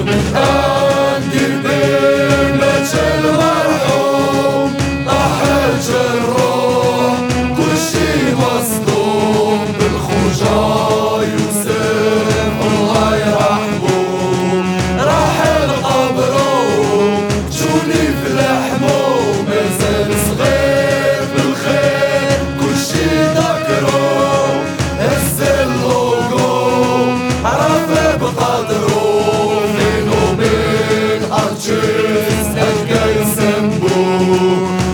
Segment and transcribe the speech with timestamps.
[0.00, 0.77] Oh.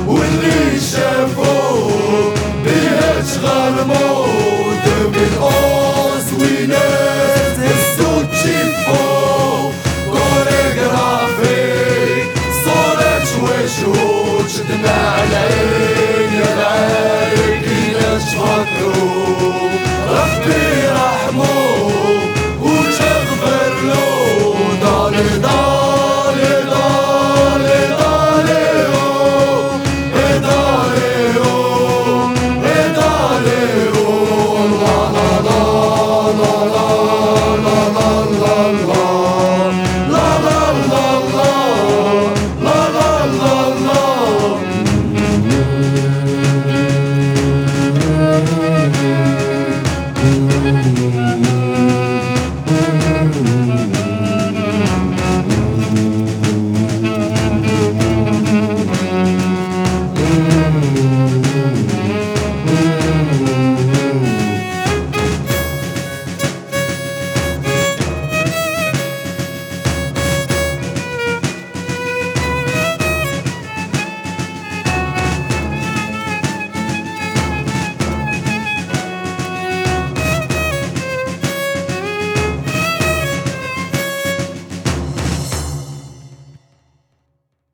[0.06, 4.26] واللي شافوه بيهج غرموه
[4.86, 9.72] دم القوس وناس السود شفوه.
[10.12, 12.22] كوريغرافي
[12.64, 19.70] صورة وشوش شدنا عليك يا غالي كيناش فكروا
[20.08, 20.83] ربي